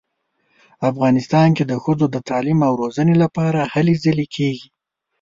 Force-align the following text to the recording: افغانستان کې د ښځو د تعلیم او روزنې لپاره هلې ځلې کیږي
افغانستان 0.89 1.47
کې 1.57 1.63
د 1.67 1.73
ښځو 1.83 2.05
د 2.11 2.17
تعلیم 2.29 2.59
او 2.67 2.73
روزنې 2.81 3.15
لپاره 3.23 3.59
هلې 3.73 3.95
ځلې 4.03 4.25
کیږي 4.35 4.67